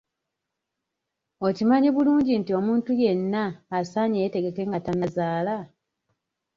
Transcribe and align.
Okimanyi 1.47 1.89
bulungi 1.95 2.31
nti 2.41 2.51
omuntu 2.59 2.89
yenna 3.01 3.43
asaanye 3.77 4.17
yeetegeke 4.21 4.61
nga 4.67 4.79
tannazaala? 4.85 5.57